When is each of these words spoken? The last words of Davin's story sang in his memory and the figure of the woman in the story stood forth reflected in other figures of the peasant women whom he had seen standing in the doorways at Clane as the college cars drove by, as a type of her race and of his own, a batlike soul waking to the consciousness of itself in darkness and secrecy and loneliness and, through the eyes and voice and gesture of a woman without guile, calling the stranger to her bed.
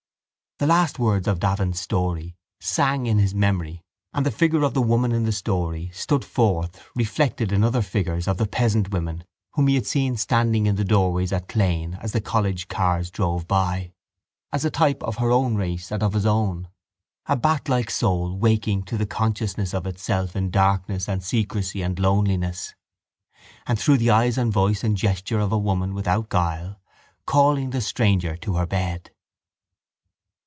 The 0.61 0.67
last 0.67 0.99
words 0.99 1.27
of 1.27 1.39
Davin's 1.39 1.79
story 1.79 2.35
sang 2.59 3.07
in 3.07 3.17
his 3.17 3.33
memory 3.33 3.81
and 4.13 4.23
the 4.23 4.29
figure 4.29 4.61
of 4.61 4.75
the 4.75 4.81
woman 4.83 5.11
in 5.11 5.23
the 5.23 5.31
story 5.31 5.89
stood 5.91 6.23
forth 6.23 6.87
reflected 6.95 7.51
in 7.51 7.63
other 7.63 7.81
figures 7.81 8.27
of 8.27 8.37
the 8.37 8.45
peasant 8.45 8.91
women 8.91 9.23
whom 9.53 9.65
he 9.65 9.73
had 9.73 9.87
seen 9.87 10.17
standing 10.17 10.67
in 10.67 10.75
the 10.75 10.83
doorways 10.85 11.33
at 11.33 11.47
Clane 11.47 11.97
as 11.99 12.11
the 12.11 12.21
college 12.21 12.67
cars 12.67 13.09
drove 13.09 13.47
by, 13.47 13.91
as 14.53 14.63
a 14.63 14.69
type 14.69 15.01
of 15.01 15.15
her 15.17 15.31
race 15.49 15.89
and 15.89 16.03
of 16.03 16.13
his 16.13 16.27
own, 16.27 16.67
a 17.25 17.35
batlike 17.35 17.89
soul 17.89 18.37
waking 18.37 18.83
to 18.83 18.99
the 18.99 19.07
consciousness 19.07 19.73
of 19.73 19.87
itself 19.87 20.35
in 20.35 20.51
darkness 20.51 21.09
and 21.09 21.23
secrecy 21.23 21.81
and 21.81 21.97
loneliness 21.97 22.75
and, 23.65 23.79
through 23.79 23.97
the 23.97 24.11
eyes 24.11 24.37
and 24.37 24.53
voice 24.53 24.83
and 24.83 24.95
gesture 24.95 25.39
of 25.39 25.51
a 25.51 25.57
woman 25.57 25.95
without 25.95 26.29
guile, 26.29 26.79
calling 27.25 27.71
the 27.71 27.81
stranger 27.81 28.37
to 28.37 28.57
her 28.57 28.67
bed. 28.67 29.09